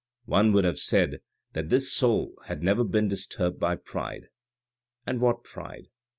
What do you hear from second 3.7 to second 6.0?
pride (and what pride